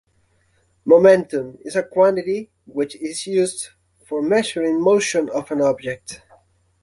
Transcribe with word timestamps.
Momentum 0.83 1.59
is 1.61 1.75
a 1.75 1.83
quantity 1.83 2.49
which 2.65 2.95
is 2.95 3.27
used 3.27 3.67
for 4.07 4.23
measuring 4.23 4.81
motion 4.81 5.29
of 5.29 5.51
an 5.51 5.61
object. 5.61 6.23